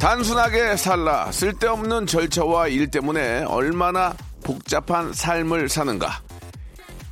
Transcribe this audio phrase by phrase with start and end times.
[0.00, 6.22] 단순하게 살라 쓸데없는 절차와 일 때문에 얼마나 복잡한 삶을 사는가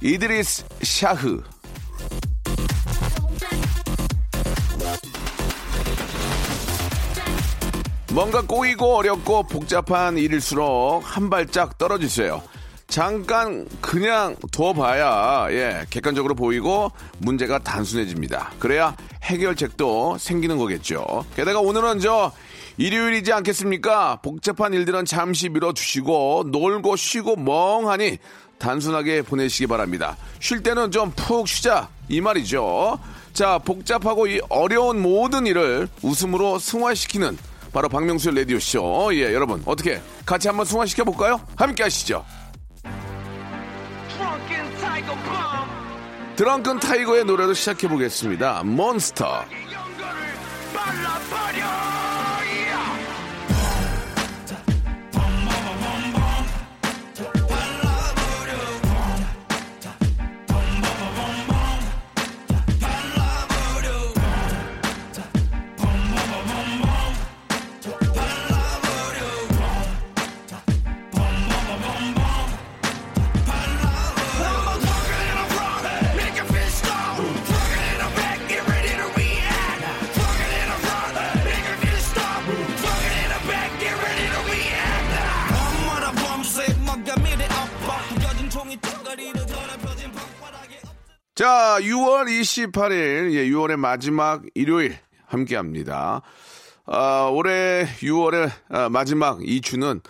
[0.01, 1.43] 이드리스 샤흐
[8.15, 12.43] 뭔가 꼬이고 어렵고 복잡한 일일수록 한 발짝 떨어지세요.
[12.89, 18.53] 잠깐 그냥 둬봐야 예 객관적으로 보이고 문제가 단순해집니다.
[18.59, 21.27] 그래야 해결책도 생기는 거겠죠.
[21.37, 22.33] 게다가 오늘은 저
[22.79, 24.21] 일요일이지 않겠습니까?
[24.23, 28.19] 복잡한 일들은 잠시 미뤄두시고 놀고 쉬고 멍하니
[28.59, 30.17] 단순하게 보내시기 바랍니다.
[30.41, 32.99] 쉴 때는 좀 푹 쉬자 이 말이죠.
[33.33, 37.37] 자 복잡하고 이 어려운 모든 일을 웃음으로 승화시키는
[37.73, 39.11] 바로 박명수의 라디오 쇼.
[39.13, 41.41] 예, 여러분, 어떻게 같이 한번 승화시켜 볼까요?
[41.57, 42.25] 함께 하시죠.
[46.37, 48.63] 드렁큰 타이거의 노래로 시작해 보겠습니다.
[48.65, 49.45] 몬스터.
[91.39, 96.21] 자, 6월 28일, 예, 6월의 마지막 일요일 함께 합니다.
[96.85, 100.01] 아, 올해 6월의 아, 마지막 이 주는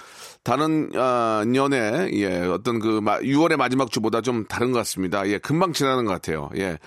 [0.43, 5.29] 다른 아, 년에 예, 어떤 그 마, 6월의 마지막 주보다 좀 다른 것 같습니다.
[5.29, 6.49] 예, 금방 지나는 것 같아요.
[6.57, 6.79] 예.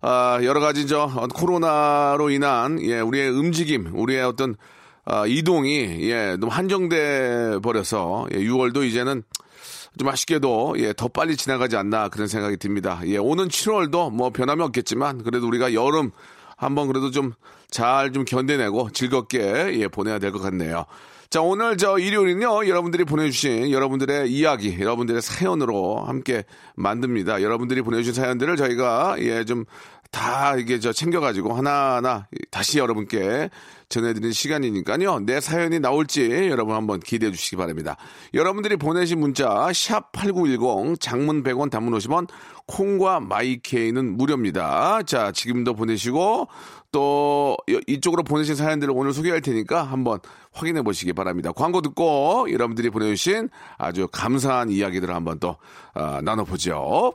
[0.00, 4.56] 아, 여러 가지 저 어, 코로나로 인한 예, 우리의 움직임, 우리의 어떤
[5.04, 9.22] 아, 이동이 예, 너무 한정돼 버려서 예, 6월도 이제는
[9.98, 13.00] 좀 아쉽게도 예, 더 빨리 지나가지 않나 그런 생각이 듭니다.
[13.06, 16.10] 예, 오는 7월도 뭐 변함이 없겠지만 그래도 우리가 여름
[16.56, 19.40] 한번 그래도 좀잘좀 견뎌내고 즐겁게
[19.80, 20.84] 예, 보내야 될 것 같네요.
[21.28, 26.44] 자, 오늘 저 일요일은요, 여러분들이 보내주신 여러분들의 이야기, 여러분들의 사연으로 함께
[26.76, 27.42] 만듭니다.
[27.42, 29.64] 여러분들이 보내주신 사연들을 저희가 예, 좀
[30.10, 33.50] 다 이게 저 챙겨가지고 하나하나 다시 여러분께
[33.88, 35.20] 전해드리는 시간이니까요.
[35.20, 37.96] 내 사연이 나올지 여러분 한번 기대해 주시기 바랍니다.
[38.34, 42.28] 여러분들이 보내신 문자 샵 8910 장문 100원 단문 50원
[42.66, 45.02] 콩과 마이케이는 무료입니다.
[45.02, 46.48] 자, 지금도 보내시고
[46.90, 47.56] 또
[47.86, 50.18] 이쪽으로 보내신 사연들을 오늘 소개할 테니까 한번
[50.52, 51.52] 확인해 보시기 바랍니다.
[51.52, 55.56] 광고 듣고 여러분들이 보내주신 아주 감사한 이야기들을 한번 또
[55.94, 57.14] 어, 나눠보죠.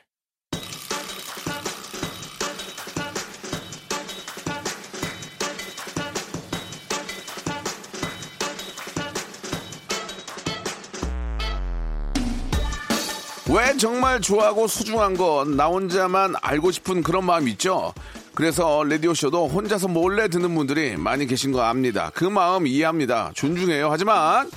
[13.53, 17.93] 왜 정말 좋아하고 소중한 건 나 혼자만 알고 싶은 그런 마음 있죠?
[18.33, 22.11] 그래서 라디오쇼도 혼자서 몰래 듣는 분들이 많이 계신 거 압니다.
[22.13, 23.31] 그 마음 이해합니다.
[23.35, 23.89] 존중해요.
[23.91, 24.49] 하지만,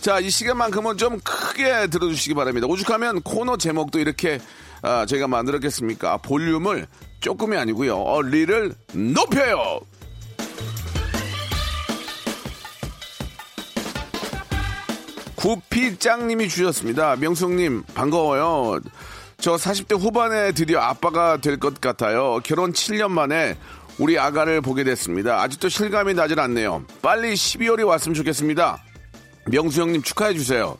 [0.00, 2.66] 자, 이 시간만큼은 좀 크게 들어주시기 바랍니다.
[2.66, 4.40] 오죽하면 코너 제목도 이렇게
[4.82, 6.16] 아, 저희가 만들었겠습니까?
[6.18, 6.86] 볼륨을
[7.20, 7.96] 조금이 아니고요.
[7.96, 9.80] 어, 리를 높여요!
[15.40, 17.16] 구피짱님이 주셨습니다.
[17.16, 18.80] 명성님 반가워요.
[19.38, 22.40] 저 40대 후반에 드디어 아빠가 될 것 같아요.
[22.44, 23.56] 결혼 7년 만에
[23.98, 25.40] 우리 아가를 보게 됐습니다.
[25.40, 26.84] 아직도 실감이 나질 않네요.
[27.00, 28.82] 빨리 12월이 왔으면 좋겠습니다.
[29.46, 30.76] 명수 형님 축하해 주세요.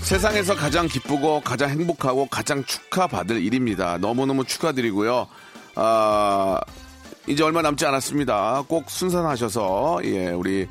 [0.00, 3.98] 세상에서 가장 기쁘고 가장 행복하고 가장 축하받을 일입니다.
[3.98, 5.26] 너무너무 축하드리고요.
[5.74, 6.58] 아,
[7.26, 8.64] 이제 얼마 남지 않았습니다.
[8.68, 10.68] 꼭 순산하셔서 예, 우리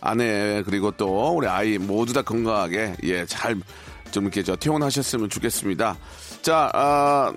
[0.00, 3.60] 아내 그리고 또 우리 아이 모두 다 건강하게 예 잘
[4.12, 5.96] 좀 이렇게 저 퇴원하셨으면 좋겠습니다.
[6.42, 7.32] 자, 아,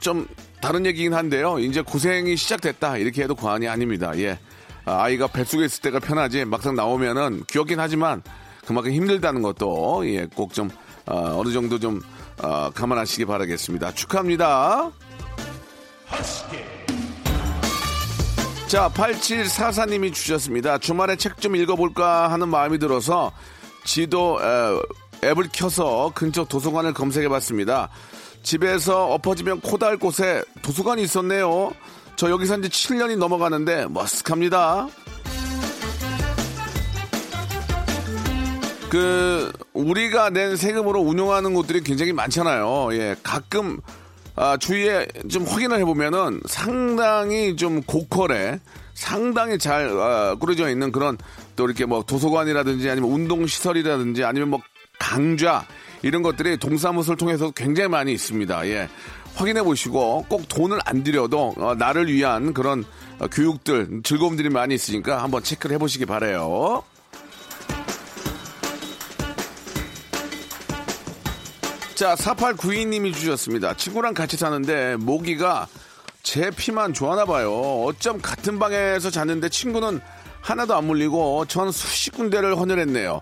[0.00, 0.26] 좀
[0.60, 1.60] 다른 얘기긴 한데요.
[1.60, 4.10] 이제 고생이 시작됐다 이렇게 해도 과언이 아닙니다.
[4.18, 4.36] 예,
[4.84, 8.22] 아, 아이가 뱃속에 있을 때가 편하지 막상 나오면은 귀엽긴 하지만
[8.66, 10.68] 그만큼 힘들다는 것도 예, 꼭좀
[11.06, 12.00] 어, 어느 정도 좀
[12.42, 13.92] 어, 감안하시기 바라겠습니다.
[13.92, 14.90] 축하합니다.
[18.74, 20.78] 자, 8744님이 주셨습니다.
[20.78, 23.30] 주말에 책 좀 읽어볼까 하는 마음이 들어서
[23.84, 27.88] 지도 에, 앱을 켜서 근처 도서관을 검색해봤습니다.
[28.42, 31.72] 집에서 엎어지면 코다할 곳에 도서관이 있었네요.
[32.16, 34.90] 저 여기 산지 7년이 넘어가는데 머쓱합니다.
[38.90, 42.88] 그 우리가 낸 세금으로 운영하는 곳들이 굉장히 많잖아요.
[42.94, 43.78] 예, 가끔
[44.36, 48.58] 아, 주위에 좀 확인을 해보면은 상당히 좀 고퀄에
[48.94, 51.18] 상당히 잘 아, 꾸려져 있는 그런
[51.56, 54.60] 또 이렇게 뭐 도서관이라든지 아니면 운동시설이라든지 아니면 뭐
[54.98, 55.64] 강좌
[56.02, 58.68] 이런 것들이 동사무소를 통해서 굉장히 많이 있습니다.
[58.68, 58.88] 예.
[59.34, 62.84] 확인해 보시고 꼭 돈을 안 들여도 어, 나를 위한 그런
[63.18, 66.82] 어, 교육들, 즐거움들이 많이 있으니까 한번 체크를 해 보시기 바래요.
[71.94, 73.76] 자, 4892님이 주셨습니다.
[73.76, 75.68] 친구랑 같이 사는데 모기가
[76.24, 77.54] 제 피만 좋아하나 봐요.
[77.84, 80.00] 어쩜 같은 방에서 잤는데 친구는
[80.40, 83.20] 하나도 안 물리고 전 수십 군데를 헌혈했네요.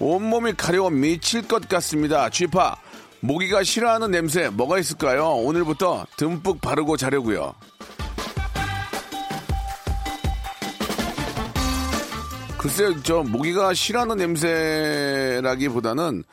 [0.00, 2.30] 온몸이 가려워 미칠 것 같습니다.
[2.30, 2.76] 쥐파,
[3.20, 5.28] 모기가 싫어하는 냄새 뭐가 있을까요?
[5.28, 7.52] 오늘부터 듬뿍 바르고 자려고요.
[12.56, 16.24] 글쎄요, 저 모기가 싫어하는 냄새라기보다는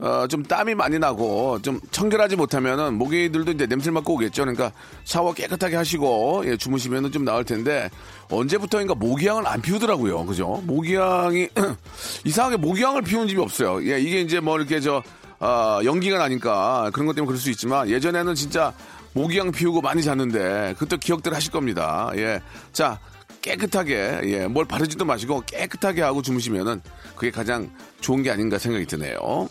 [0.00, 4.42] 어, 좀 땀이 많이 나고 좀 청결하지 못하면은 모기들도 이제 냄새를 맡고 오겠죠.
[4.42, 4.72] 그러니까
[5.04, 7.90] 샤워 깨끗하게 하시고 예, 주무시면은 좀 나을 텐데
[8.30, 10.24] 언제부터인가 모기향을 안 피우더라고요.
[10.24, 10.62] 그죠?
[10.64, 11.48] 모기향이
[12.24, 13.86] 이상하게 모기향을 피우는 집이 없어요.
[13.90, 15.02] 예, 이게 이제 뭐 이렇게 저
[15.38, 18.72] 어, 연기가 나니까 그런 것 때문에 그럴 수 있지만 예전에는 진짜
[19.12, 22.10] 모기향 피우고 많이 잤는데 그때 기억들 하실 겁니다.
[22.16, 22.40] 예.
[22.72, 22.98] 자,
[23.42, 26.80] 깨끗하게 예, 뭘 바르지도 마시고 깨끗하게 하고 주무시면은
[27.16, 27.70] 그게 가장
[28.00, 29.48] 좋은 게 아닌가 생각이 드네요.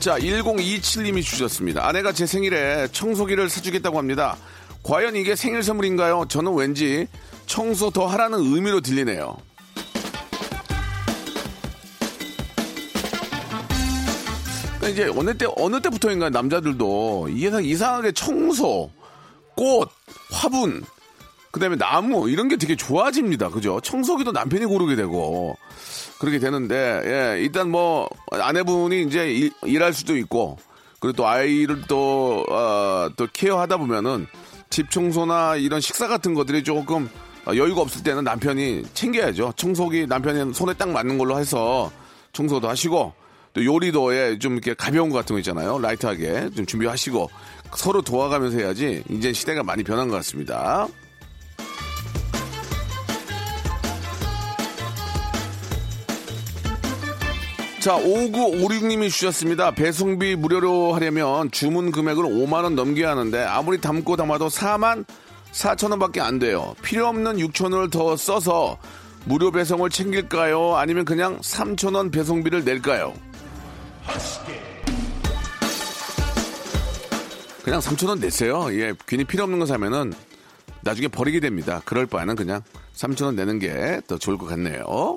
[0.00, 1.86] 자, 1027님이 주셨습니다.
[1.86, 4.36] 아내가 제 생일에 청소기를 사주겠다고 합니다.
[4.84, 6.26] 과연 이게 생일 선물인가요?
[6.28, 7.08] 저는 왠지
[7.46, 9.36] 청소 더 하라는 의미로 들리네요.
[14.78, 18.90] 그러니까 이제 어느 때, 어느 때부터인가 남자들도 이상, 이상하게 청소,
[19.56, 19.90] 꽃,
[20.30, 20.84] 화분,
[21.50, 23.50] 그 다음에 나무, 이런 게 되게 좋아집니다.
[23.50, 23.80] 그죠?
[23.80, 25.56] 청소기도 남편이 고르게 되고.
[26.18, 30.58] 그렇게 되는데 예, 일단 뭐 아내분이 이제 일, 일할 수도 있고
[31.00, 34.26] 그리고 또 아이를 또, 어, 또 케어하다 보면은
[34.68, 37.08] 집 청소나 이런 식사 같은 것들이 조금
[37.46, 39.54] 여유가 없을 때는 남편이 챙겨야죠.
[39.56, 41.90] 청소기 남편이 손에 딱 맞는 걸로 해서
[42.32, 43.12] 청소도 하시고
[43.54, 45.78] 또 요리도 예, 좀 이렇게 가벼운 거 같은 거 있잖아요.
[45.78, 47.30] 라이트하게 좀 준비하시고
[47.74, 50.88] 서로 도와가면서 해야지 이제 시대가 많이 변한 것 같습니다.
[57.80, 59.70] 자, 5956님이 주셨습니다.
[59.70, 65.04] 배송비 무료로 하려면 주문 금액을 5만원 넘겨야 하는데 아무리 담고 담아도 4만
[65.52, 66.74] 4천원 밖에 안 돼요.
[66.82, 68.78] 필요 없는 6천원을 더 써서
[69.26, 70.74] 무료 배송을 챙길까요?
[70.76, 73.14] 아니면 그냥 3천원 배송비를 낼까요?
[77.62, 78.66] 그냥 3천원 내세요.
[78.72, 80.12] 예, 괜히 필요 없는 거 사면은
[80.82, 81.80] 나중에 버리게 됩니다.
[81.84, 82.62] 그럴 바에는 그냥
[82.96, 85.16] 3천원 내는 게 더 좋을 것 같네요.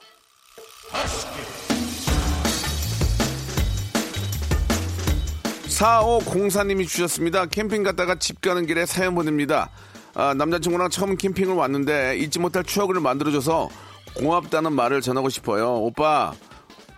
[5.82, 7.48] 4504님이 주셨습니다.
[7.48, 9.72] 캠핑 갔다가 집 가는 길에 사연 보냅니다.
[10.14, 13.68] 아, 남자친구랑 처음 캠핑을 왔는데 잊지 못할 추억을 만들어줘서
[14.16, 15.74] 고맙다는 말을 전하고 싶어요.
[15.78, 16.34] 오빠,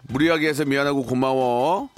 [0.09, 1.89] 무리하게 해서 미안하고 고마워.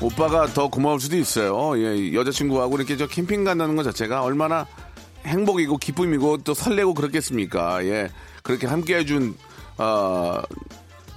[0.00, 1.76] 오빠가 더 고마울 수도 있어요.
[1.76, 4.66] 예, 여자친구하고 이렇게 저 캠핑 간다는 것 자체가 얼마나
[5.26, 7.84] 행복이고 기쁨이고 또 설레고 그렇겠습니까?
[7.84, 8.08] 예,
[8.42, 9.36] 그렇게 함께 해준,
[9.76, 10.40] 어,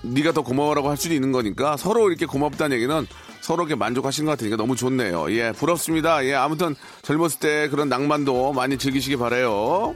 [0.04, 3.08] 네가 더 고마워라고 할 수도 있는 거니까 서로 이렇게 고맙다는 얘기는
[3.42, 5.32] 서로 이렇게 만족하신 것 같으니까 너무 좋네요.
[5.32, 6.24] 예, 부럽습니다.
[6.26, 9.96] 예, 아무튼 젊었을 때 그런 낭만도 많이 즐기시기 바래요.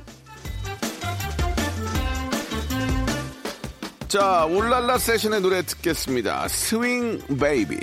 [4.07, 6.47] 자, 울랄라 세션의 노래 듣겠습니다.
[6.47, 7.77] 스윙 베이비.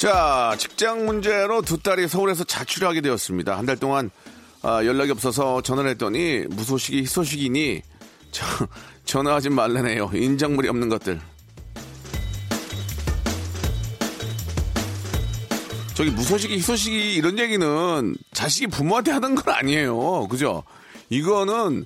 [0.00, 3.58] 자, 직장 문제로 두 딸이 서울에서 자취를 하게 되었습니다.
[3.58, 4.10] 한 달 동안
[4.62, 7.82] 아, 연락이 없어서 전화를 했더니 무소식이 희소식이니
[8.30, 8.46] 저,
[9.04, 10.10] 전화하지 말라네요.
[10.14, 11.20] 인장물이 없는 것들.
[15.92, 20.28] 저기 무소식이 희소식이 이런 얘기는 자식이 부모한테 하는 건 아니에요.
[20.28, 20.62] 그죠?
[21.10, 21.84] 이거는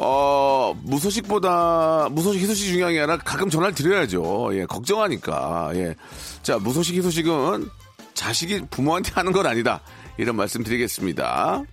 [0.00, 4.50] 어 무소식보다 무소식 희소식 중요한 게 아니라 가끔 전화를 드려야죠.
[4.52, 5.72] 예, 걱정하니까.
[5.74, 5.96] 예.
[6.42, 7.68] 자, 무소식 희소식은
[8.14, 9.80] 자식이 부모한테 하는 건 아니다.
[10.16, 11.64] 이런 말씀 드리겠습니다.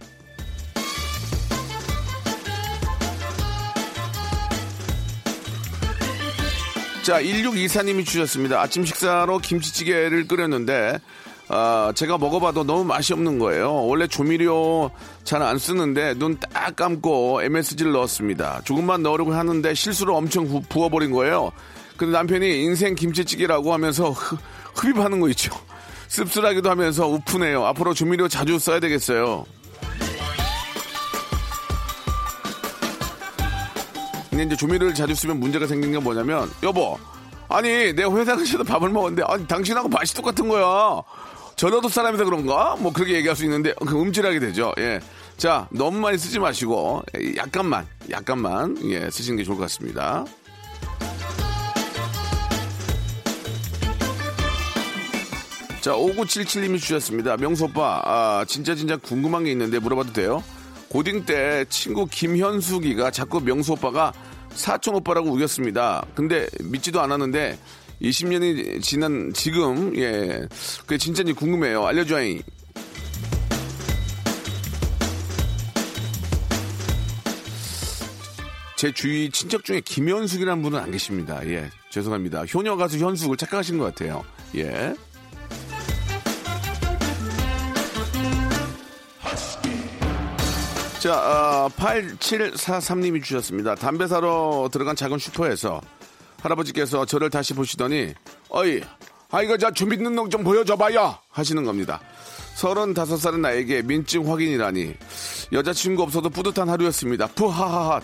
[7.03, 8.60] 자, 1624님이 주셨습니다.
[8.60, 10.98] 아침 식사로 김치찌개를 끓였는데,
[11.47, 13.85] 아, 제가 먹어봐도 너무 맛이 없는 거예요.
[13.85, 14.89] 원래 조미료
[15.23, 18.61] 잘 안 쓰는데 눈 딱 감고 MSG를 넣었습니다.
[18.63, 21.51] 조금만 넣으려고 하는데 실수로 엄청 부, 부어버린 거예요.
[21.97, 24.39] 근데 남편이 인생 김치찌개라고 하면서 흡,
[24.75, 25.53] 흡입하는 거 있죠.
[26.09, 27.63] 씁쓸하기도 하면서 우프네요.
[27.67, 29.45] 앞으로 조미료 자주 써야 되겠어요.
[34.29, 36.97] 근데 이제 조미료를 자주 쓰면 문제가 생긴 게 뭐냐면 여보
[37.47, 41.01] 아니 내가 회사 가서도 밥을 먹었는데 아니 당신하고 맛이 똑같은 거야
[41.55, 42.75] 전라도 사람이서 그런가?
[42.79, 44.74] 뭐 그렇게 얘기할 수 있는데 그 음질하게 되죠.
[44.77, 45.00] 예
[45.38, 47.03] 자 너무 많이 쓰지 마시고
[47.35, 50.24] 약간만 약간만 예 쓰시는 게 좋을 것 같습니다.
[55.81, 57.38] 자 5977님이 주셨습니다.
[57.38, 60.43] 명수 오빠 아 진짜 진짜 궁금한 게 있는데 물어봐도 돼요?
[60.89, 64.13] 고딩 때 친구 김현숙이가 자꾸 명수 오빠가
[64.51, 66.05] 사촌 오빠라고 우겼습니다.
[66.15, 67.59] 근데 믿지도 않았는데
[68.01, 70.47] 20년이 지난 지금 예
[70.81, 71.85] 그게 진짜인지 궁금해요.
[71.85, 72.41] 알려줘잉.
[78.75, 81.39] 제 주위 친척 중에 김현숙이라는 분은 안 계십니다.
[81.47, 82.43] 예, 죄송합니다.
[82.45, 84.23] 효녀 가수 현숙을 착각하신 것 같아요.
[84.55, 84.93] 예.
[90.99, 93.75] 자, 어, 8743님이 주셨습니다.
[93.75, 95.79] 담배 사러 들어간 작은 슈퍼에서
[96.45, 98.13] 할아버지께서 저를 다시 보시더니,
[98.49, 98.81] 어이,
[99.31, 101.17] 아이가 자 준비 능력 좀 보여줘봐요!
[101.29, 101.99] 하시는 겁니다.
[102.57, 104.93] 35살의 나에게 민증 확인이라니.
[105.51, 107.27] 여자친구 없어도 뿌듯한 하루였습니다.
[107.27, 108.01] 푸하하하.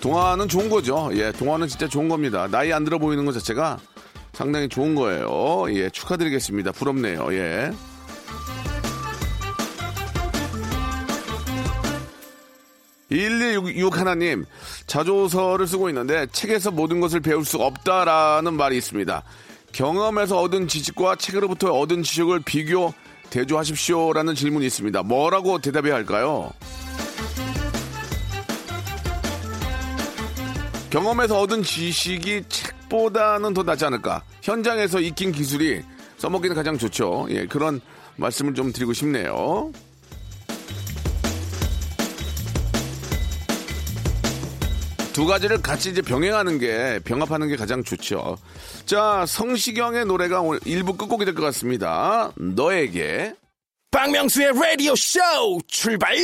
[0.00, 1.10] 동화는 좋은 거죠.
[1.14, 2.46] 예, 동화는 진짜 좋은 겁니다.
[2.48, 3.78] 나이 안 들어 보이는 것 자체가
[4.32, 5.64] 상당히 좋은 거예요.
[5.70, 6.72] 예, 축하드리겠습니다.
[6.72, 7.32] 부럽네요.
[7.32, 7.72] 예.
[13.10, 14.44] 1166 하나님,
[14.86, 19.22] 자조서를 쓰고 있는데 책에서 모든 것을 배울 수 없다라는 말이 있습니다.
[19.72, 22.92] 경험에서 얻은 지식과 책으로부터 얻은 지식을 비교,
[23.30, 25.02] 대조하십시오라는 질문이 있습니다.
[25.02, 26.50] 뭐라고 대답해야 할까요?
[30.90, 34.22] 경험에서 얻은 지식이 책보다는 더 낫지 않을까?
[34.42, 35.82] 현장에서 익힌 기술이
[36.16, 37.26] 써먹기는 가장 좋죠.
[37.30, 37.80] 예, 그런
[38.16, 39.70] 말씀을 좀 드리고 싶네요.
[45.18, 48.38] 두 가지를 같이 이제 병행하는 게 병합하는 게 가장 좋죠.
[48.86, 52.30] 자, 성시경의 노래가 오늘 1부 끝곡이 될 것 같습니다.
[52.36, 53.34] 너에게
[53.90, 55.18] 박명수의 라디오 쇼
[55.66, 56.14] 출발!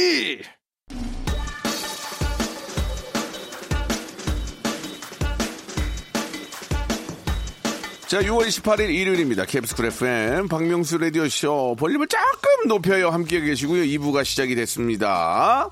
[8.06, 9.44] 자, 6월 28일 일요일입니다.
[9.44, 13.10] KBS 쿨 FM 박명수 라디오 쇼 볼륨을 조금 높여요.
[13.10, 13.82] 함께 계시고요.
[13.82, 15.68] 2부가 시작이 됐습니다.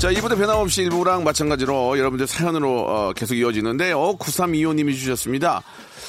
[0.00, 4.16] 자, 이부도 변함없이 일부랑 마찬가지로 여러분들 사연으로 어, 계속 이어지는데요.
[4.16, 5.62] 9325님이 주셨습니다.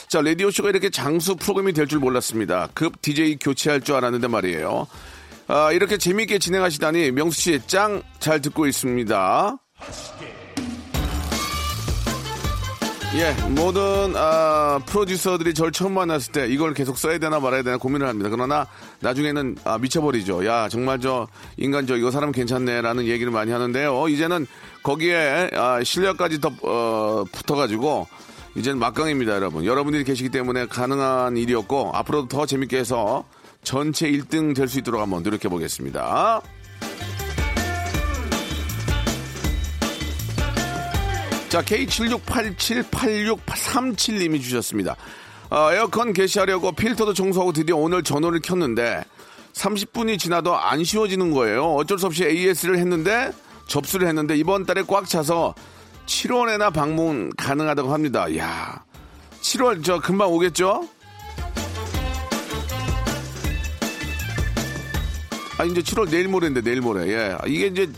[0.07, 2.69] 자, 라디오쇼가 이렇게 장수 프로그램이 될 줄 몰랐습니다.
[2.74, 4.88] 급 DJ 교체할 줄 알았는데 말이에요.
[5.48, 9.57] 아, 이렇게 재미있게 진행하시다니 명수 씨짱잘 듣고 있습니다.
[13.13, 18.08] 예, 모든 아, 프로듀서들이 저를 처음 만났을 때 이걸 계속 써야 되나 말아야 되나 고민을
[18.08, 18.30] 합니다.
[18.30, 18.68] 그러나
[19.01, 20.46] 나중에는 아, 미쳐버리죠.
[20.46, 21.27] 야, 정말 저
[21.58, 24.08] 인간 저 이거 사람 괜찮네라는 얘기를 많이 하는데요.
[24.08, 24.48] 이제는
[24.84, 28.08] 거기에 아, 실력까지 더 어, 붙어가지고
[28.56, 29.65] 이제는 막강입니다, 여러분.
[29.65, 33.25] 여러분들이 계시기 때문에 가능한 일이었고 앞으로도 더 재밌게 해서
[33.62, 36.41] 전체 1등 될 수 있도록 한번 노력해 보겠습니다.
[41.51, 44.96] 자, K76878637님이 주셨습니다.
[45.50, 49.03] 어, 에어컨 개시하려고 필터도 청소하고 드디어 오늘 전원을 켰는데
[49.51, 51.74] 30분이 지나도 안 쉬워지는 거예요.
[51.74, 53.34] 어쩔 수 없이 AS를 했는데
[53.67, 55.53] 접수를 했는데 이번 달에 꽉 차서
[56.05, 58.34] 7월에나 방문 가능하다고 합니다.
[58.38, 58.86] 야
[59.41, 60.88] 7월 저 금방 오겠죠?
[65.58, 67.10] 아 이제 7월 내일 모레인데 내일 모레.
[67.10, 67.36] 예.
[67.46, 67.91] 이게 이제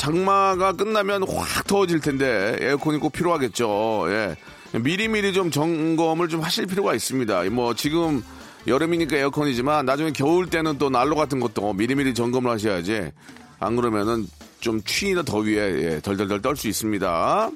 [0.00, 4.06] 장마가 끝나면 확 더워질 텐데 에어컨이 꼭 필요하겠죠.
[4.08, 4.36] 예.
[4.72, 7.42] 미리미리 좀 점검을 좀 하실 필요가 있습니다.
[7.50, 8.24] 뭐 지금
[8.66, 13.12] 여름이니까 에어컨이지만 나중에 겨울 때는 또 난로 같은 것도 미리미리 점검을 하셔야지.
[13.58, 14.26] 안 그러면은
[14.60, 17.50] 좀 추위나 더위에 예, 덜덜덜 떨 수 있습니다.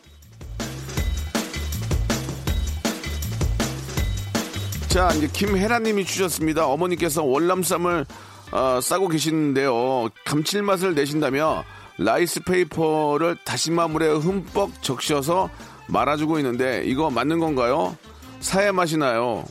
[4.88, 6.66] 자, 이제 김혜라님이 주셨습니다.
[6.66, 8.04] 어머니께서 월남쌈을
[8.52, 10.10] 어, 싸고 계시는데요.
[10.26, 11.64] 감칠맛을 내신다며
[11.98, 15.50] 라이스 페이퍼를 다시마물에 흠뻑 적셔서
[15.88, 17.96] 말아주고 있는데 이거 맞는 건가요?
[18.40, 19.44] 사의 맛이 나요.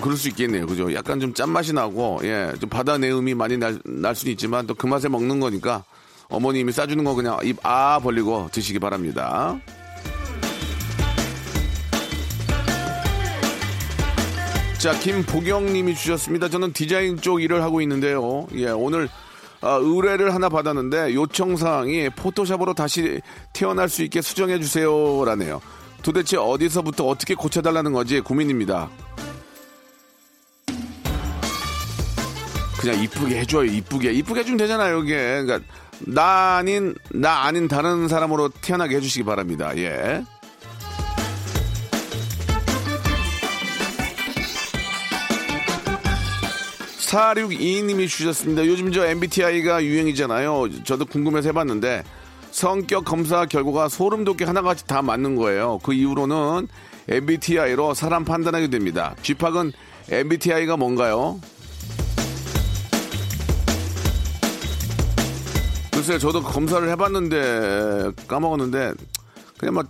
[0.00, 0.66] 그럴 수 있겠네요.
[0.66, 0.92] 그죠?
[0.94, 4.86] 약간 좀 짠맛이 나고, 예, 좀 바다 내음이 많이 날, 날 수는 있지만 또 그
[4.88, 5.84] 맛에 먹는 거니까
[6.28, 9.60] 어머님이 싸주는 거 그냥 입 아 벌리고 드시기 바랍니다.
[14.82, 16.48] 자, 김보경님이 주셨습니다.
[16.48, 18.48] 저는 디자인 쪽 일을 하고 있는데요.
[18.56, 19.08] 예, 오늘
[19.60, 23.20] 아, 의뢰를 하나 받았는데 요청 사항이 포토샵으로 다시
[23.52, 25.62] 태어날 수 있게 수정해 주세요라네요.
[26.02, 28.90] 도대체 어디서부터 어떻게 고쳐달라는 건지 고민입니다.
[32.80, 33.62] 그냥 이쁘게 해줘요.
[33.62, 35.04] 이쁘게 이쁘게 해주면 되잖아요.
[35.04, 35.60] 이게 그러니까
[36.00, 39.76] 나 아닌 나 아닌 다른 사람으로 태어나게 해주시기 바랍니다.
[39.76, 40.24] 예.
[47.12, 48.64] 4622님이 주셨습니다.
[48.66, 50.84] 요즘 저 MBTI가 유행이잖아요.
[50.84, 52.02] 저도 궁금해서 해봤는데
[52.50, 55.78] 성격 검사 결과가 소름 돋게 하나같이 다 맞는 거예요.
[55.82, 56.68] 그 이후로는
[57.08, 59.14] MBTI로 사람 판단하게 됩니다.
[59.22, 59.72] 쥐팍은
[60.10, 61.38] MBTI가 뭔가요?
[65.92, 68.94] 글쎄요, 저도 검사를 해봤는데 까먹었는데
[69.58, 69.86] 그냥 막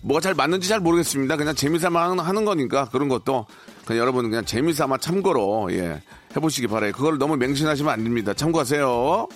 [0.00, 1.36] 뭐가 잘 맞는지 잘 모르겠습니다.
[1.36, 3.46] 그냥 재미삼아 하는 거니까 그런 것도
[3.86, 6.02] 그냥 여러분 그냥 재미삼아 참고로 예
[6.34, 6.92] 해보시기 바래요.
[6.92, 8.34] 그걸 너무 맹신하시면 안 됩니다.
[8.34, 9.28] 참고하세요.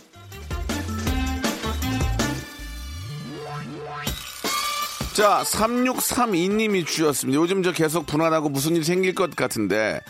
[5.14, 7.40] 자, 3632님이 주셨습니다.
[7.40, 10.00] 요즘 저 계속 불안하고 무슨 일 생길 것 같은데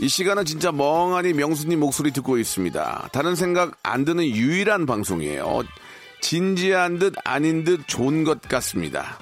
[0.00, 3.10] 이 시간은 진짜 멍하니 명수님 목소리 듣고 있습니다.
[3.12, 5.62] 다른 생각 안 드는 유일한 방송이에요.
[6.20, 9.18] 진지한 듯 아닌 듯 좋은 것 같습니다.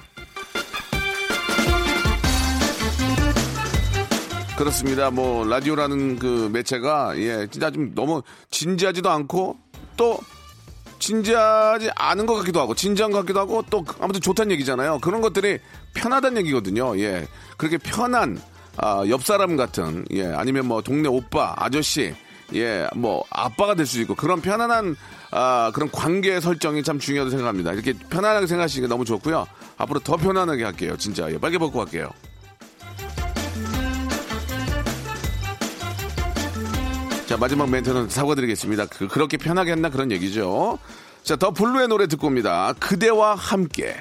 [4.57, 5.11] 그렇습니다.
[5.11, 9.55] 뭐 라디오라는 그 매체가 예 진짜 좀 너무 진지하지도 않고
[9.95, 10.19] 또
[10.99, 14.97] 진지하지 않은 것 같기도 하고 진지한 것 같기도 하고 또 아무튼 좋다는 얘기잖아요.
[14.99, 15.59] 그런 것들이
[15.93, 16.97] 편하다는 얘기거든요.
[16.99, 18.41] 예 그렇게 편한
[18.77, 22.15] 아, 옆 사람 같은 예 아니면 뭐 동네 오빠 아저씨
[22.53, 24.95] 예 뭐 아빠가 될 수 있고 그런 편안한
[25.31, 27.73] 아, 그런 관계 설정이 참 중요하다고 생각합니다.
[27.73, 29.45] 이렇게 편안하게 생각하시니까 너무 좋고요.
[29.77, 30.95] 앞으로 더 편안하게 할게요.
[30.97, 32.09] 진짜 예, 빨개 벗고 할게요.
[37.37, 38.87] 자, 마지막 멘트는 사과드리겠습니다.
[38.87, 40.79] 그, 그렇게 편하게 했나 그런 얘기죠.
[41.21, 42.73] 자, 더 블루의 노래 듣고 옵니다.
[42.79, 43.95] 그대와 함께.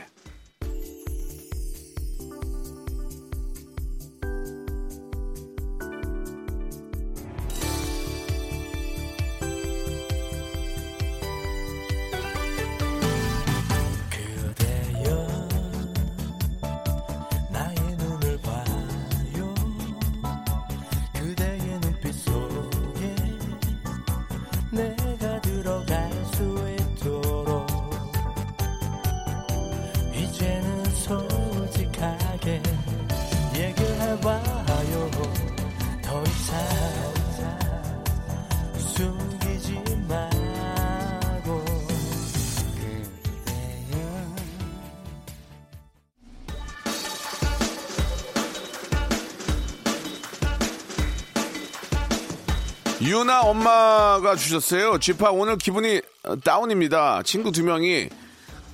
[53.06, 54.98] 유나 엄마가 주셨어요.
[54.98, 56.00] 지파 오늘 기분이
[56.44, 57.22] 다운입니다.
[57.22, 58.08] 친구 두 명이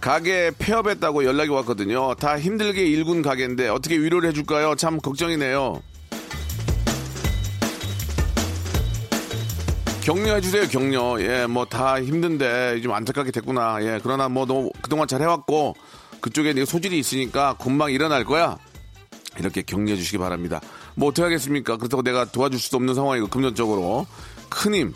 [0.01, 2.15] 가게 폐업했다고 연락이 왔거든요.
[2.15, 4.75] 다 힘들게 일군 가게인데 어떻게 위로를 해줄까요?
[4.77, 5.83] 참 걱정이네요.
[10.03, 11.21] 격려해주세요, 격려.
[11.21, 13.79] 예, 뭐 다 힘든데 좀 안타깝게 됐구나.
[13.83, 15.75] 예, 그러나 뭐너 그동안 잘 해왔고
[16.21, 18.57] 그쪽에 소질이 있으니까 금방 일어날 거야.
[19.39, 20.61] 이렇게 격려해 주시기 바랍니다.
[20.95, 21.77] 뭐 어떻게 하겠습니까?
[21.77, 24.07] 그렇다고 내가 도와줄 수도 없는 상황이고 금전적으로
[24.49, 24.95] 큰 힘,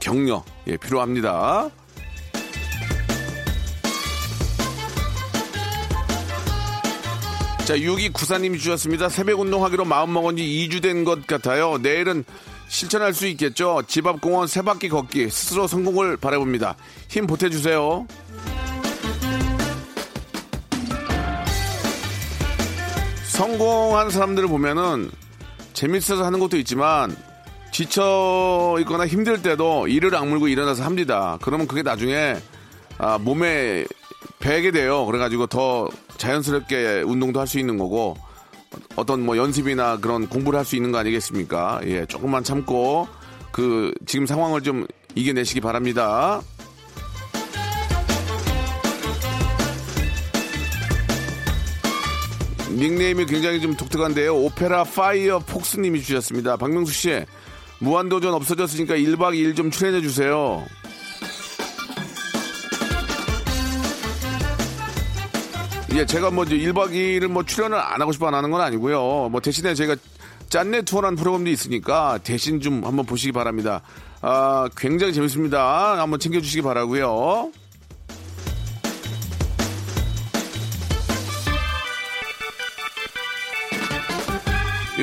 [0.00, 1.70] 격려 예, 필요합니다.
[7.64, 9.08] 자, 6294님이 주셨습니다.
[9.08, 11.78] 새벽 운동하기로 마음먹은 지 2주 된 것 같아요.
[11.78, 12.24] 내일은
[12.68, 13.82] 실천할 수 있겠죠.
[13.86, 16.76] 집 앞 공원 세 바퀴 걷기 스스로 성공을 바라봅니다.
[17.08, 18.06] 힘 보태주세요.
[23.34, 25.10] 성공한 사람들을 보면은
[25.72, 27.16] 재밌어서 하는 것도 있지만
[27.72, 31.36] 지쳐 있거나 힘들 때도 이를 악물고 일어나서 합니다.
[31.42, 32.36] 그러면 그게 나중에
[32.96, 33.86] 아, 몸에
[34.38, 35.04] 배게 돼요.
[35.06, 38.16] 그래가지고 더 자연스럽게 운동도 할 수 있는 거고
[38.94, 41.80] 어떤 뭐 연습이나 그런 공부를 할 수 있는 거 아니겠습니까?
[41.86, 43.08] 예, 조금만 참고
[43.50, 46.40] 그 지금 상황을 좀 이겨내시기 바랍니다.
[52.74, 54.34] 닉네임이 굉장히 좀 독특한데요.
[54.34, 56.56] 오페라 파이어 폭스님이 주셨습니다.
[56.56, 57.24] 박명수 씨,
[57.78, 60.64] 무한도전 없어졌으니까 1박 2일 좀 출연해 주세요.
[65.94, 69.28] 예, 제가 뭐 1박 2일은 뭐 출연을 안 하고 싶어 하는 건 아니고요.
[69.30, 69.94] 뭐 대신에 제가
[70.48, 73.82] 짠내 투어라는 프로그램도 있으니까 대신 좀 한번 보시기 바랍니다.
[74.20, 76.00] 아, 굉장히 재밌습니다.
[76.00, 77.52] 한번 챙겨주시기 바라고요.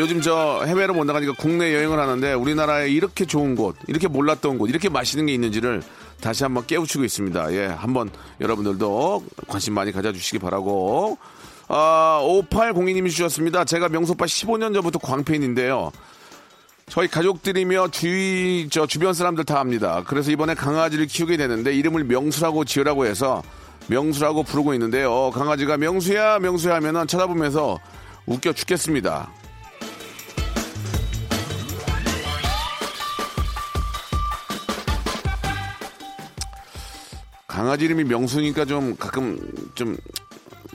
[0.01, 4.67] 요즘 저 해외로 못 나가니까 국내 여행을 하는데 우리나라에 이렇게 좋은 곳, 이렇게 몰랐던 곳,
[4.67, 5.83] 이렇게 맛있는 게 있는지를
[6.19, 7.53] 다시 한번 깨우치고 있습니다.
[7.53, 8.09] 예, 한번
[8.39, 11.19] 여러분들도 관심 많이 가져주시기 바라고.
[11.67, 13.63] 아, 5802님이 주셨습니다.
[13.63, 15.91] 제가 명소빠 15년 전부터 광팬인데요.
[16.87, 20.03] 저희 가족들이며 주위, 저 주변 사람들 다 압니다.
[20.07, 23.43] 그래서 이번에 강아지를 키우게 되는데 이름을 명수라고 지으라고 해서
[23.85, 25.29] 명수라고 부르고 있는데요.
[25.29, 27.77] 강아지가 명수야, 명수야 하면은 쳐다보면서
[28.25, 29.31] 웃겨 죽겠습니다.
[37.61, 39.37] 강아지 이름이 명수니까 좀 가끔
[39.75, 39.95] 좀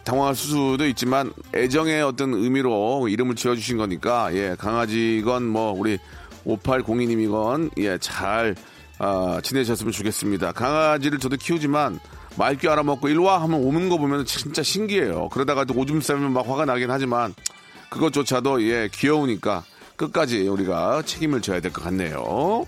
[0.04, 5.98] 당황할 수도 있지만 애정의 어떤 의미로 이름을 지어주신 거니까 예 강아지건 뭐 우리
[6.46, 8.54] 5802님이건 예잘
[9.00, 10.52] 아, 지내셨으면 좋겠습니다.
[10.52, 11.98] 강아지를 저도 키우지만
[12.38, 15.28] 맑게 알아먹고 일와 하면 오는 거 보면 진짜 신기해요.
[15.30, 17.34] 그러다가 또 오줌 싸면 막 화가 나긴 하지만
[17.90, 19.64] 그것조차도 예 귀여우니까
[19.96, 22.64] 끝까지 우리가 책임을 져야 될 것 같네요.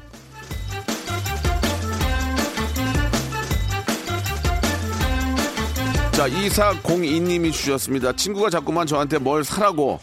[6.19, 8.13] 자, 2402님이 주셨습니다.
[8.13, 10.01] 친구가 자꾸만 저한테 뭘 사라고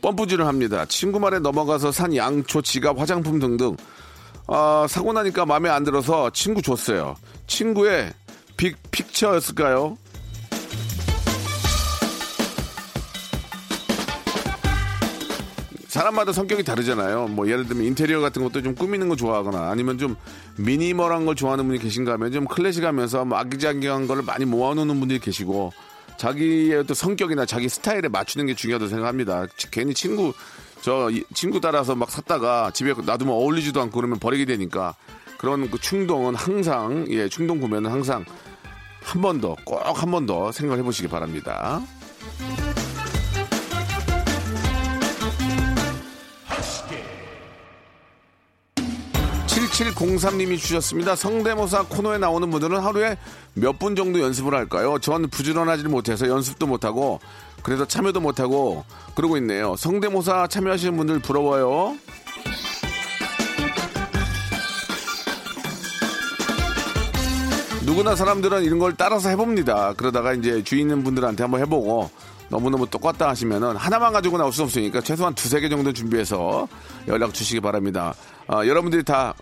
[0.00, 0.84] 뻔뿌질을 합니다.
[0.84, 3.76] 친구 말에 넘어가서 산 양초, 지갑, 화장품 등등.
[4.46, 7.16] 아, 사고 나니까 마음에 안 들어서 친구 줬어요.
[7.48, 8.12] 친구의
[8.56, 9.98] 빅 픽처였을까요?
[15.98, 17.26] 사람마다 성격이 다르잖아요.
[17.26, 20.14] 뭐 예를 들면 인테리어 같은 것도 좀 꾸미는 거 좋아하거나 아니면 좀
[20.56, 25.72] 미니멀한 걸 좋아하는 분이 계신가 하면 좀 클래식하면서 뭐 아기자기한 거를 많이 모아놓는 분들이 계시고
[26.16, 29.46] 자기의 또 성격이나 자기 스타일에 맞추는 게 중요하다고 생각합니다.
[29.72, 30.32] 괜히 친구
[30.82, 34.94] 저 친구 따라서 막 샀다가 집에 놔두면 어울리지도 않고 그러면 버리게 되니까
[35.36, 38.24] 그런 그 충동은 항상 예 충동 구매는 항상
[39.02, 41.82] 한 번 더 꼭 한 번 더 생각해 보시기 바랍니다.
[49.78, 51.14] 7703님이 주셨습니다.
[51.14, 53.16] 성대모사 코너에 나오는 분들은 하루에
[53.54, 54.98] 몇 분 정도 연습을 할까요?
[54.98, 57.20] 전 부지런하지 못해서 연습도 못하고
[57.62, 59.76] 그래서 참여도 못하고 그러고 있네요.
[59.76, 61.96] 성대모사 참여하시는 분들 부러워요.
[67.84, 69.94] 누구나 사람들은 이런 걸 따라서 해봅니다.
[69.94, 72.10] 그러다가 이제 주위 있는 분들한테 한번 해보고
[72.50, 76.66] 너무너무 똑같다 하시면은 하나만 가지고 나올 수 없으니까 최소한 두세 개 정도 준비해서
[77.06, 78.14] 연락 주시기 바랍니다.
[78.46, 79.34] 아, 여러분들이 다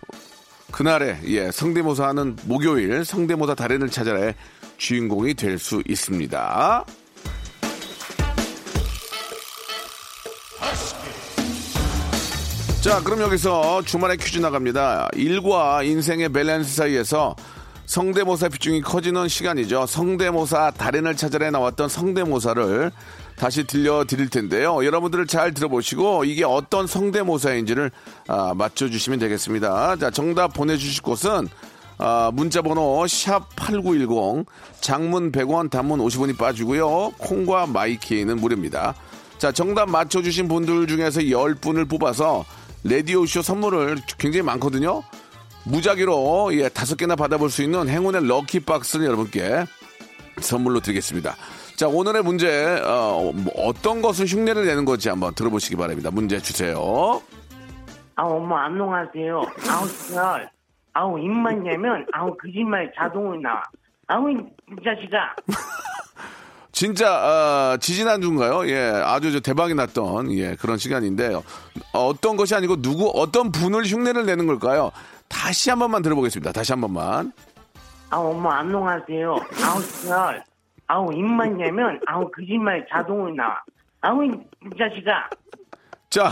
[0.70, 4.32] 그날에 예, 성대모사 하는 목요일 성대모사 달인을 찾아라
[4.76, 6.84] 주인공이 될 수 있습니다.
[12.82, 15.08] 자, 그럼 여기서 주말에 퀴즈 나갑니다.
[15.14, 17.34] 일과 인생의 밸런스 사이에서
[17.86, 19.86] 성대모사 비중이 커지는 시간이죠.
[19.86, 22.92] 성대모사 달인을 찾아내 나왔던 성대모사를
[23.36, 24.84] 다시 들려드릴 텐데요.
[24.84, 27.90] 여러분들을 잘 들어보시고 이게 어떤 성대모사인지를
[28.28, 29.96] 아, 맞춰주시면 되겠습니다.
[29.96, 31.48] 자, 정답 보내주실 곳은
[31.98, 34.46] 아, 문자번호 샵8910
[34.80, 37.12] 장문 100원 단문 50원이 빠지고요.
[37.18, 38.94] 콩과 my K는 무료입니다.
[39.38, 42.44] 자, 정답 맞춰주신 분들 중에서 10분을 뽑아서
[42.84, 45.02] 라디오쇼 선물을 굉장히 많거든요.
[45.64, 49.66] 무작위로 예, 다섯 개나 받아볼 수 있는 행운의 lucky box를 여러분께
[50.40, 51.34] 선물로 드리겠습니다.
[51.76, 56.10] 자, 오늘의 문제, 어, 뭐떤 것을 흉내를 내는 건지 한번 들어보시기 바랍니다.
[56.10, 57.20] 문제 주세요.
[58.14, 59.36] 아, 엄마, 안녕하세요.
[59.68, 60.50] 아우, 별.
[60.94, 63.62] 아우, 입만 열면, 아우, 거짓말 자동으로 나와.
[64.06, 64.36] 아우, 이
[64.82, 65.36] 자식아.
[66.72, 68.68] 진짜 아, 지지난 주인가요?
[68.68, 71.42] 예, 아주 저 대박이 났던 예 그런 시간인데요.
[71.94, 74.92] 어, 어떤 것이 아니고 누구 어떤 분을 흉내를 내는 걸까요?
[75.26, 76.52] 다시 한 번만 들어보겠습니다.
[76.52, 77.32] 다시 한 번만.
[78.10, 79.30] 아우 어머 안녕하세요.
[79.32, 80.44] 아우 별.
[80.86, 83.60] 아우 입만 열면 아우 거짓말 자동으로 나와.
[84.00, 84.30] 아우 이
[84.78, 85.28] 자식아.
[86.10, 86.30] 자,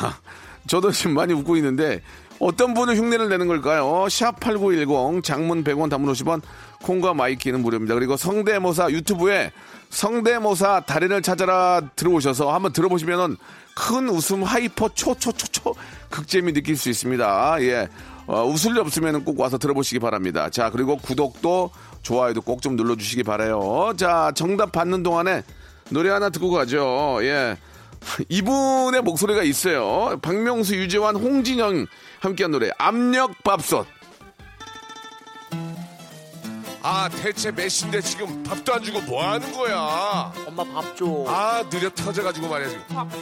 [0.69, 2.01] 저도 지금 많이 웃고 있는데
[2.39, 4.07] 어떤 분을 흉내를 내는 걸까요?
[4.09, 6.43] 샵 8910 장문 100원 단문 50원
[6.83, 7.95] 콩과 my K는 무료입니다.
[7.95, 9.51] 그리고 성대모사 유튜브에
[9.91, 13.37] 성대모사 달인을 찾아라 들어오셔서 한번 들어보시면은
[13.77, 15.75] 큰 웃음 hyper 초초초초
[16.11, 17.57] 극재미 느낄 수 있습니다.
[17.63, 17.89] 예.
[18.27, 20.49] 어, 웃을 일 없으면 꼭 와서 들어보시기 바랍니다.
[20.51, 21.71] 자, 그리고 구독도
[22.03, 23.93] 좋아요도 꼭 좀 눌러주시기 바래요.
[23.97, 25.43] 자, 정답 받는 동안에
[25.91, 27.19] 노래 하나 듣고 가죠.
[27.23, 27.59] 예.
[28.29, 30.19] 이분의 목소리가 있어요.
[30.23, 31.87] 박명수, 유재환, 홍진영
[32.21, 33.87] 함께한 노래 압력밥솥.
[36.97, 40.33] 아 대체 몇 시인데 지금 밥도 안 주고 뭐 하는 거야?
[40.47, 41.25] 엄마 밥 줘.
[41.27, 42.85] 아 느려 터져가지고 말이야 지금.
[42.87, 43.19] 밥 줘,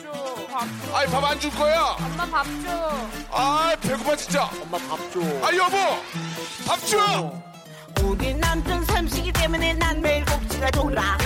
[0.53, 0.95] 밥 줘.
[0.95, 1.81] 아이 밥 안 줄 거야?
[1.99, 3.09] 엄마 밥 줘.
[3.31, 4.51] 아 배고파 진짜.
[4.61, 5.21] 엄마 밥 줘.
[5.43, 5.77] 아 여보
[6.67, 7.33] 밥 줘.
[8.03, 11.17] 우리 남편 삼식이 때문에 난 매일 꼭지가 돌아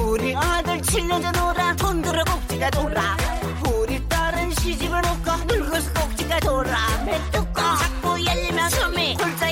[0.00, 3.16] 우리 아들 7년 전 오라 돈 들어 꼭지가 돌아
[3.72, 9.51] 우리 딸은 시집을 못 가 늙어서 꼭지가 돌아 배 뚜껑 자꾸 열리면 숨이 홀짝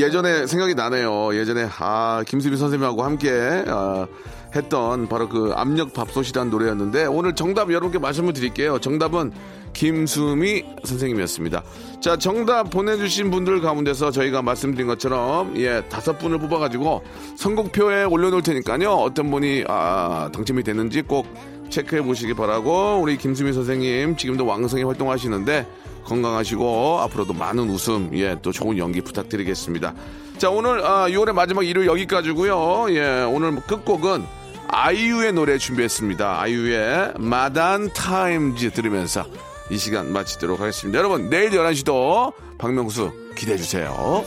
[0.00, 1.34] 예전에 생각이 나네요.
[1.34, 4.06] 예전에 아 김수미 선생님하고 함께 아,
[4.54, 8.78] 했던 바로 그 압력 밥솥이라는 노래였는데 오늘 정답 여러분께 말씀을 드릴게요.
[8.78, 9.32] 정답은
[9.72, 11.62] 김수미 선생님이었습니다.
[12.00, 17.02] 자 정답 보내주신 분들 가운데서 저희가 말씀드린 것처럼 예 다섯 분을 뽑아가지고
[17.36, 18.90] 선곡표에 올려놓을 테니까요.
[18.90, 21.26] 어떤 분이 아, 당첨이 됐는지 꼭
[21.70, 25.66] 체크해 보시기 바라고 우리 김수미 선생님 지금도 왕성히 활동하시는데
[26.08, 29.94] 건강하시고 앞으로도 많은 웃음 예 또 좋은 연기 부탁드리겠습니다.
[30.38, 32.86] 자 오늘 아, 6월의 마지막 일요일 여기까지고요.
[32.94, 34.24] 예 오늘 끝곡은
[34.68, 36.40] 아이유의 노래 준비했습니다.
[36.40, 39.24] 아이유의 마단 타임즈 들으면서
[39.70, 40.98] 이 시간 마치도록 하겠습니다.
[40.98, 44.24] 여러분 내일 11시도 박명수 기대해 주세요.